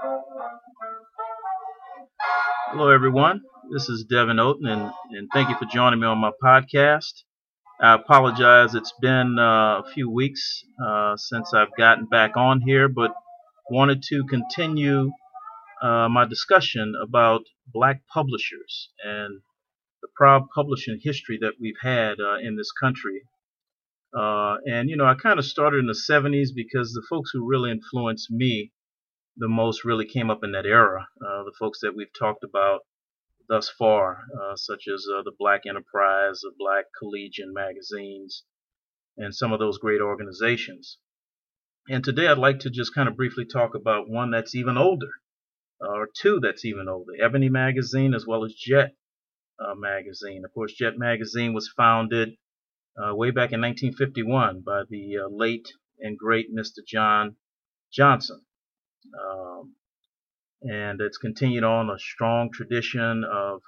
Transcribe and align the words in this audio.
Hello, 0.00 0.38
everyone. 2.90 3.42
This 3.72 3.88
is 3.88 4.04
Devin 4.04 4.36
Oten, 4.36 4.68
and, 4.68 4.92
and 5.10 5.28
thank 5.32 5.48
you 5.48 5.56
for 5.56 5.64
joining 5.64 5.98
me 5.98 6.06
on 6.06 6.18
my 6.18 6.30
podcast. 6.40 7.24
I 7.80 7.94
apologize. 7.94 8.76
It's 8.76 8.92
been 9.00 9.40
uh, 9.40 9.80
a 9.80 9.84
few 9.92 10.08
weeks 10.08 10.62
uh, 10.86 11.16
since 11.16 11.52
I've 11.52 11.74
gotten 11.76 12.06
back 12.06 12.36
on 12.36 12.60
here, 12.60 12.88
but 12.88 13.12
wanted 13.70 14.02
to 14.04 14.22
continue 14.30 15.10
uh, 15.82 16.08
my 16.08 16.24
discussion 16.26 16.94
about 17.02 17.42
black 17.66 18.02
publishers 18.12 18.90
and 19.04 19.40
the 20.00 20.08
proud 20.14 20.44
publishing 20.54 21.00
history 21.02 21.38
that 21.40 21.54
we've 21.60 21.80
had 21.82 22.20
uh, 22.20 22.36
in 22.36 22.56
this 22.56 22.70
country. 22.70 23.22
Uh, 24.16 24.58
and, 24.64 24.88
you 24.88 24.96
know, 24.96 25.06
I 25.06 25.14
kind 25.14 25.40
of 25.40 25.44
started 25.44 25.78
in 25.78 25.86
the 25.86 25.92
70s 26.08 26.50
because 26.54 26.92
the 26.92 27.04
folks 27.10 27.30
who 27.32 27.48
really 27.48 27.72
influenced 27.72 28.30
me 28.30 28.70
the 29.38 29.48
most 29.48 29.84
really 29.84 30.04
came 30.04 30.30
up 30.30 30.42
in 30.42 30.52
that 30.52 30.66
era. 30.66 31.08
Uh, 31.24 31.44
the 31.44 31.52
folks 31.58 31.78
that 31.80 31.94
we've 31.94 32.12
talked 32.18 32.42
about 32.42 32.80
thus 33.48 33.68
far, 33.68 34.24
uh, 34.42 34.56
such 34.56 34.88
as 34.92 35.06
uh, 35.12 35.22
the 35.22 35.32
Black 35.38 35.62
Enterprise, 35.66 36.40
the 36.40 36.52
Black 36.58 36.86
Collegian 36.98 37.54
magazines, 37.54 38.44
and 39.16 39.34
some 39.34 39.52
of 39.52 39.60
those 39.60 39.78
great 39.78 40.00
organizations. 40.00 40.98
And 41.88 42.04
today 42.04 42.26
I'd 42.26 42.38
like 42.38 42.58
to 42.60 42.70
just 42.70 42.94
kind 42.94 43.08
of 43.08 43.16
briefly 43.16 43.44
talk 43.46 43.74
about 43.74 44.10
one 44.10 44.30
that's 44.30 44.54
even 44.54 44.76
older, 44.76 45.10
uh, 45.80 45.92
or 45.92 46.08
two 46.12 46.40
that's 46.40 46.64
even 46.64 46.88
older 46.88 47.12
Ebony 47.22 47.48
Magazine 47.48 48.14
as 48.14 48.26
well 48.26 48.44
as 48.44 48.54
Jet 48.54 48.94
uh, 49.60 49.74
Magazine. 49.74 50.44
Of 50.44 50.52
course, 50.52 50.74
Jet 50.74 50.98
Magazine 50.98 51.54
was 51.54 51.72
founded 51.76 52.30
uh, 53.00 53.14
way 53.14 53.30
back 53.30 53.52
in 53.52 53.60
1951 53.60 54.62
by 54.66 54.82
the 54.90 55.18
late 55.30 55.72
and 56.00 56.18
great 56.18 56.54
Mr. 56.54 56.84
John 56.86 57.36
Johnson. 57.92 58.42
Um, 59.14 59.74
and 60.62 61.00
it's 61.00 61.18
continued 61.18 61.64
on 61.64 61.90
a 61.90 61.98
strong 61.98 62.50
tradition 62.52 63.24
of 63.24 63.62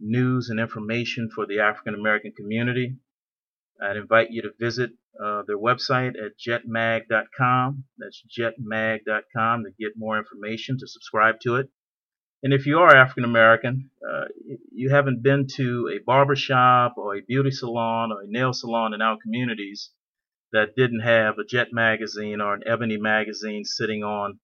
news 0.00 0.50
and 0.50 0.60
information 0.60 1.30
for 1.34 1.46
the 1.46 1.60
African 1.60 1.94
American 1.94 2.32
community. 2.32 2.96
I'd 3.80 3.96
invite 3.96 4.30
you 4.30 4.42
to 4.42 4.50
visit 4.58 4.90
uh, 5.22 5.42
their 5.46 5.58
website 5.58 6.14
at 6.16 6.38
jetmag.com. 6.38 7.84
That's 7.98 8.22
jetmag.com 8.38 9.64
to 9.64 9.70
get 9.78 9.92
more 9.96 10.18
information, 10.18 10.78
to 10.78 10.86
subscribe 10.86 11.40
to 11.40 11.56
it. 11.56 11.68
And 12.42 12.52
if 12.52 12.66
you 12.66 12.78
are 12.78 12.94
African 12.94 13.24
American, 13.24 13.90
uh, 14.08 14.26
you 14.70 14.90
haven't 14.90 15.22
been 15.22 15.46
to 15.56 15.90
a 15.92 16.04
barbershop 16.04 16.94
or 16.96 17.16
a 17.16 17.20
beauty 17.20 17.50
salon 17.50 18.12
or 18.12 18.22
a 18.22 18.26
nail 18.28 18.52
salon 18.52 18.94
in 18.94 19.02
our 19.02 19.16
communities 19.20 19.90
that 20.52 20.76
didn't 20.76 21.00
have 21.00 21.38
a 21.38 21.44
Jet 21.44 21.68
magazine 21.72 22.40
or 22.40 22.54
an 22.54 22.62
Ebony 22.64 22.96
magazine 22.96 23.64
sitting 23.64 24.04
on 24.04 24.38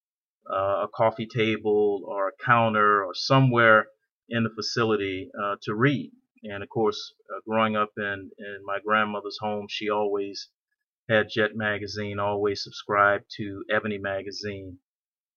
uh, 0.51 0.85
a 0.85 0.89
coffee 0.95 1.27
table 1.27 2.03
or 2.07 2.29
a 2.29 2.45
counter 2.45 3.05
or 3.05 3.15
somewhere 3.15 3.87
in 4.29 4.45
the 4.45 4.51
facility 4.51 5.31
uh, 5.43 5.57
to 5.63 5.75
read. 5.75 6.13
And 6.45 6.63
of 6.63 6.69
course, 6.69 7.15
uh, 7.31 7.41
growing 7.49 7.77
up 7.77 7.91
in, 7.97 8.31
in 8.39 8.59
my 8.65 8.79
grandmother's 8.85 9.39
home, 9.41 9.67
she 9.69 9.89
always 9.89 10.49
had 11.09 11.29
Jet 11.31 11.55
magazine, 11.55 12.19
always 12.19 12.63
subscribed 12.63 13.25
to 13.37 13.65
Ebony 13.71 13.99
magazine, 13.99 14.79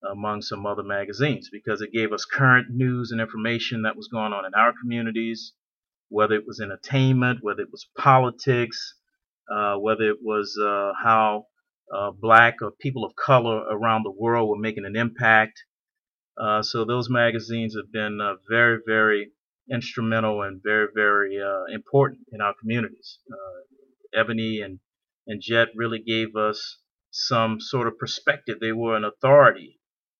among 0.10 0.42
some 0.42 0.66
other 0.66 0.84
magazines, 0.84 1.50
because 1.52 1.82
it 1.82 1.92
gave 1.92 2.14
us 2.14 2.26
current 2.26 2.68
news 2.70 3.12
and 3.12 3.20
information 3.20 3.82
that 3.82 3.96
was 3.96 4.08
going 4.08 4.32
on 4.32 4.46
in 4.46 4.54
our 4.54 4.74
communities, 4.82 5.54
whether 6.10 6.36
it 6.36 6.46
was 6.46 6.60
entertainment, 6.60 7.40
whether 7.42 7.62
it 7.62 7.72
was 7.72 7.88
politics, 7.98 8.94
uh, 9.52 9.76
whether 9.76 10.10
it 10.10 10.18
was 10.22 10.58
uh, 10.62 10.92
how 11.04 11.46
uh, 11.94 12.12
black 12.12 12.56
or 12.62 12.72
people 12.72 13.06
of 13.06 13.16
color 13.16 13.64
around 13.72 14.04
the 14.04 14.12
world 14.12 14.50
were 14.50 14.58
making 14.58 14.86
an 14.86 14.96
impact. 14.96 15.64
Uh, 16.40 16.62
so 16.62 16.86
those 16.86 17.10
magazines 17.10 17.76
have 17.76 17.92
been 17.92 18.20
uh, 18.22 18.36
very, 18.50 18.80
very 18.86 19.32
instrumental 19.72 20.42
and 20.42 20.62
very, 20.64 20.88
very 20.94 21.40
uh, 21.42 21.64
important 21.74 22.22
in 22.32 22.42
our 22.42 22.54
communities. 22.60 23.20
Uh, 23.32 24.20
Ebony 24.20 24.62
and, 24.62 24.80
and 25.26 25.42
Jet 25.42 25.70
really 25.76 26.00
gave 26.00 26.36
us 26.36 26.80
some 27.12 27.60
sort 27.60 27.88
of 27.88 27.98
perspective. 27.98 28.58
They 28.60 28.72
were 28.72 28.96
an 28.96 29.04
authority 29.04 29.80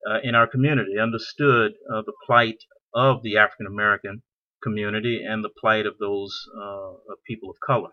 uh, 0.10 0.20
in 0.24 0.36
our 0.36 0.48
community, 0.48 0.98
understood 1.00 1.74
the 1.88 2.14
plight 2.26 2.64
of 2.94 3.22
the 3.24 3.38
African 3.38 3.68
American 3.68 4.24
community 4.64 5.22
and 5.24 5.44
the 5.44 5.50
plight 5.50 5.86
of 5.86 5.98
those 6.00 6.34
people 7.28 7.50
of 7.50 7.58
color. 7.66 7.92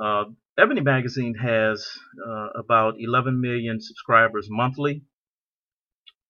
Uh, 0.00 0.24
Ebony 0.58 0.80
Magazine 0.80 1.34
has 1.34 1.86
uh, 2.26 2.48
about 2.58 2.94
11 2.98 3.40
million 3.40 3.80
subscribers 3.80 4.48
monthly. 4.50 5.02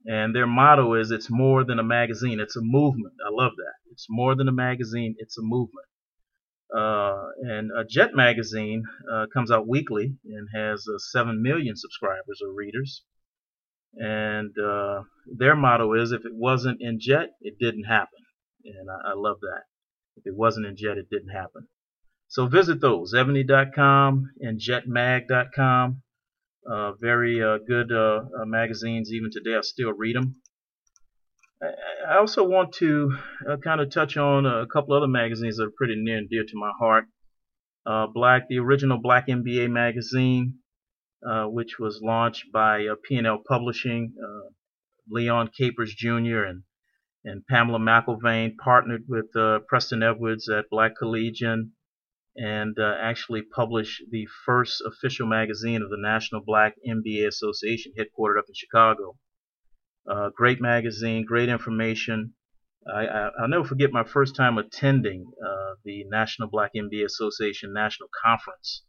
And 0.06 0.34
their 0.34 0.46
motto 0.46 0.94
is 0.94 1.10
it's 1.10 1.30
more 1.30 1.64
than 1.64 1.78
a 1.78 1.82
magazine, 1.84 2.38
it's 2.40 2.56
a 2.56 2.60
movement. 2.62 3.14
I 3.26 3.30
love 3.30 3.52
that. 3.56 3.74
It's 3.90 4.06
more 4.10 4.34
than 4.34 4.48
a 4.48 4.52
magazine, 4.52 5.14
it's 5.18 5.38
a 5.38 5.42
movement. 5.42 5.86
Uh, 6.74 7.28
and 7.42 7.70
a 7.70 7.84
Jet 7.84 8.14
Magazine 8.14 8.82
uh, 9.10 9.26
comes 9.32 9.50
out 9.50 9.68
weekly 9.68 10.16
and 10.24 10.48
has 10.54 10.86
uh, 10.88 10.98
7 10.98 11.40
million 11.42 11.76
subscribers 11.76 12.40
or 12.42 12.52
readers. 12.52 13.02
And 13.94 14.52
uh, 14.58 15.02
their 15.26 15.54
motto 15.54 15.94
is 15.94 16.12
if 16.12 16.24
it 16.24 16.34
wasn't 16.34 16.82
in 16.82 16.98
Jet, 17.00 17.30
it 17.40 17.58
didn't 17.58 17.84
happen. 17.84 18.20
And 18.64 18.90
I, 18.90 19.10
I 19.10 19.14
love 19.14 19.38
that. 19.40 19.62
If 20.16 20.26
it 20.26 20.34
wasn't 20.34 20.66
in 20.66 20.76
Jet, 20.76 20.98
it 20.98 21.08
didn't 21.10 21.28
happen. 21.28 21.68
So 22.34 22.48
visit 22.48 22.80
those, 22.80 23.14
ebony.com 23.14 24.32
and 24.40 24.60
jetmag.com. 24.60 26.02
Uh, 26.68 26.92
very 27.00 27.40
uh, 27.40 27.58
good 27.64 27.92
uh, 27.92 28.22
uh, 28.40 28.44
magazines. 28.44 29.12
Even 29.12 29.30
today, 29.30 29.56
I 29.56 29.60
still 29.60 29.92
read 29.92 30.16
them. 30.16 30.34
I 31.62 32.16
also 32.16 32.42
want 32.42 32.72
to 32.80 33.16
uh, 33.48 33.58
kind 33.58 33.80
of 33.80 33.90
touch 33.90 34.16
on 34.16 34.46
a 34.46 34.66
couple 34.66 34.96
other 34.96 35.06
magazines 35.06 35.58
that 35.58 35.66
are 35.66 35.76
pretty 35.78 35.94
near 35.96 36.18
and 36.18 36.28
dear 36.28 36.42
to 36.42 36.56
my 36.56 36.72
heart. 36.76 37.04
Uh, 37.86 38.08
Black, 38.12 38.48
the 38.48 38.58
original 38.58 38.98
Black 38.98 39.28
MBA 39.28 39.70
magazine, 39.70 40.54
which 41.22 41.78
was 41.78 42.00
launched 42.02 42.46
by 42.52 42.88
P&L 43.08 43.42
Publishing. 43.46 44.12
Leon 45.08 45.50
Capers 45.56 45.94
Jr. 45.94 46.42
and 46.48 46.64
and 47.24 47.46
Pamela 47.46 47.78
McElvane 47.78 48.56
partnered 48.56 49.04
with 49.06 49.26
Preston 49.68 50.02
Edwards 50.02 50.48
at 50.48 50.68
Black 50.68 50.96
Collegian 50.98 51.70
and 52.36 52.78
uh, 52.78 52.94
actually 53.00 53.42
publish 53.42 54.02
the 54.10 54.26
first 54.44 54.82
official 54.86 55.26
magazine 55.26 55.82
of 55.82 55.90
the 55.90 55.98
National 55.98 56.42
Black 56.44 56.74
MBA 56.86 57.26
Association, 57.26 57.92
headquartered 57.96 58.38
up 58.38 58.46
in 58.48 58.54
Chicago. 58.54 59.16
Uh, 60.10 60.30
great 60.36 60.60
magazine, 60.60 61.24
great 61.24 61.48
information. 61.48 62.34
I, 62.86 63.30
will 63.38 63.48
never 63.48 63.64
forget 63.64 63.92
my 63.92 64.04
first 64.04 64.36
time 64.36 64.58
attending 64.58 65.24
uh, 65.42 65.74
the 65.84 66.04
National 66.04 66.48
Black 66.48 66.72
MBA 66.76 67.04
Association 67.06 67.72
National 67.72 68.10
Conference 68.24 68.82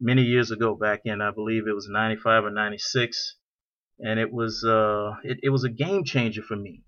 many 0.00 0.22
years 0.22 0.50
ago, 0.50 0.76
back 0.76 1.00
in 1.04 1.20
I 1.20 1.32
believe 1.32 1.66
it 1.66 1.74
was 1.74 1.88
95 1.88 2.44
or 2.44 2.50
96, 2.50 3.36
and 3.98 4.20
it 4.20 4.32
was 4.32 4.64
uh, 4.64 5.14
it, 5.24 5.38
it 5.42 5.48
was 5.48 5.64
a 5.64 5.70
game 5.70 6.04
changer 6.04 6.42
for 6.42 6.56
me 6.56 6.82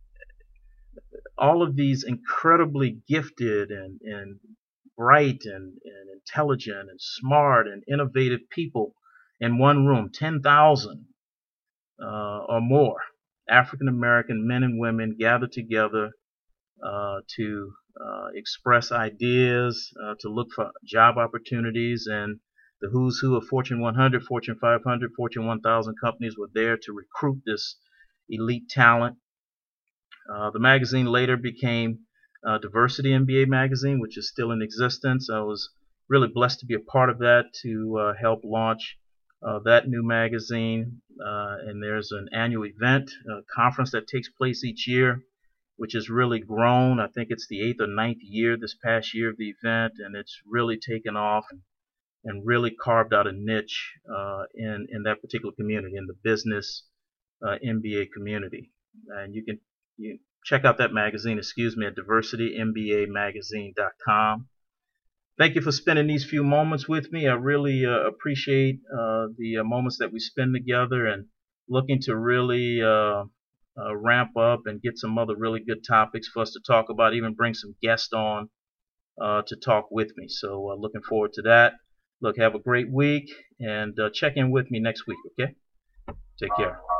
all 1.37 1.63
of 1.63 1.77
these 1.77 2.05
incredibly 2.05 2.99
gifted 3.09 3.71
and, 3.71 4.01
and 4.03 4.39
bright 4.97 5.43
and, 5.45 5.79
and 5.85 6.11
intelligent 6.13 6.91
and 6.91 7.01
smart 7.01 7.67
and 7.67 7.83
innovative 7.91 8.41
people 8.51 8.95
in 9.41 9.59
one 9.59 9.87
room, 9.87 10.11
10,000 10.13 11.07
uh, 12.03 12.07
or 12.49 12.61
more 12.61 12.97
African 13.49 13.89
American 13.89 14.47
men 14.47 14.63
and 14.63 14.79
women 14.79 15.17
gathered 15.19 15.53
together 15.53 16.13
uh, 16.85 17.21
to 17.37 17.73
uh, 18.01 18.29
express 18.35 18.91
ideas, 18.91 19.93
uh, 20.03 20.15
to 20.21 20.29
look 20.29 20.49
for 20.55 20.71
job 20.85 21.19
opportunities, 21.19 22.07
and 22.11 22.41
the 22.81 22.89
who's 22.91 23.19
who 23.21 23.37
of 23.37 23.47
Fortune 23.47 23.81
100, 23.81 24.23
Fortune 24.25 24.57
500, 24.61 25.11
Fortune 25.17 25.47
1000 25.47 25.95
companies 26.03 26.37
were 26.37 26.51
there 26.53 26.77
to 26.77 26.93
recruit 26.93 27.43
this 27.47 27.77
elite 28.29 28.69
talent. 28.69 29.17
Uh, 30.33 30.51
the 30.51 30.59
magazine 30.59 31.07
later 31.07 31.37
became 31.37 32.01
uh, 32.47 32.59
Diversity 32.59 33.11
MBA 33.11 33.49
magazine, 33.49 34.01
which 34.01 34.19
is 34.19 34.29
still 34.29 34.53
in 34.53 34.63
existence. 34.63 35.31
I 35.31 35.41
was 35.41 35.71
really 36.09 36.29
blessed 36.29 36.61
to 36.61 36.67
be 36.67 36.75
a 36.75 36.81
part 36.81 37.11
of 37.11 37.19
that 37.19 37.47
to 37.63 37.99
uh, 37.99 38.13
help 38.21 38.41
launch 38.45 38.99
uh, 39.43 39.61
that 39.65 39.89
new 39.89 40.03
magazine. 40.03 41.01
Uh, 41.25 41.57
and 41.67 41.83
there's 41.83 42.11
an 42.13 42.29
annual 42.33 42.67
event, 42.67 43.11
a 43.31 43.43
conference 43.55 43.93
that 43.93 44.07
takes 44.07 44.29
place 44.29 44.65
each 44.65 44.89
year, 44.89 45.23
which 45.77 45.93
has 45.93 46.11
really 46.11 46.41
grown. 46.41 47.01
I 47.01 47.07
think 47.09 47.29
it's 47.31 47.47
the 47.49 47.63
eighth 47.63 47.81
or 47.81 47.87
ninth 47.87 48.23
year 48.23 48.57
this 48.57 48.75
past 48.85 49.15
year 49.15 49.31
of 49.31 49.37
the 49.37 49.55
event, 49.63 49.95
and 49.99 50.17
it's 50.17 50.41
really 50.47 50.79
taken 50.79 51.17
off 51.17 51.47
and 52.25 52.47
really 52.47 52.71
carved 52.71 53.13
out 53.13 53.27
a 53.27 53.33
niche 53.33 53.93
uh, 54.11 54.45
in 54.55 54.87
in 54.91 55.03
that 55.05 55.21
particular 55.21 55.55
community, 55.55 55.97
in 55.97 56.07
the 56.07 56.17
business 56.23 56.85
uh, 57.43 57.57
MBA 57.65 58.07
community. 58.13 58.73
And 59.09 59.35
you 59.35 59.45
can 59.45 59.61
you 59.97 60.19
check 60.45 60.65
out 60.65 60.79
that 60.79 60.93
magazine, 60.93 61.39
excuse 61.39 61.77
me, 61.77 61.87
at 61.87 61.97
diversitymbamagazine.com. 61.97 64.47
Thank 65.37 65.57
you 65.57 65.63
for 65.63 65.73
spending 65.73 66.07
these 66.07 66.25
few 66.25 66.45
moments 66.45 66.89
with 66.89 67.11
me. 67.11 67.27
I 67.27 67.35
really 67.35 67.85
uh, 67.85 68.07
appreciate 68.07 68.79
uh, 68.93 69.27
the 69.37 69.57
uh, 69.61 69.65
moments 69.65 69.99
that 69.99 70.13
we 70.13 70.21
spend 70.21 70.55
together 70.55 71.07
and 71.07 71.27
looking 71.69 71.99
to 72.03 72.15
really 72.15 72.81
uh, 72.81 73.25
uh, 73.77 73.97
ramp 73.97 74.37
up 74.37 74.61
and 74.67 74.81
get 74.81 74.97
some 74.97 75.19
other 75.19 75.35
really 75.37 75.59
good 75.59 75.83
topics 75.85 76.29
for 76.29 76.43
us 76.43 76.53
to 76.53 76.61
talk 76.65 76.89
about, 76.89 77.15
even 77.15 77.35
bring 77.35 77.55
some 77.55 77.75
guests 77.83 78.13
on 78.13 78.49
uh, 79.21 79.43
to 79.49 79.57
talk 79.57 79.89
with 79.91 80.17
me. 80.17 80.29
So 80.29 80.77
looking 80.79 81.03
forward 81.03 81.33
to 81.33 81.43
that. 81.43 81.73
Look, 82.21 82.39
have 82.39 82.55
a 82.55 82.61
great 82.61 82.89
week 82.89 83.29
and 83.59 83.99
check 84.13 84.37
in 84.37 84.53
with 84.53 84.71
me 84.71 84.79
next 84.79 85.09
week, 85.09 85.19
okay? 85.33 85.57
Take 86.39 86.55
care. 86.57 86.94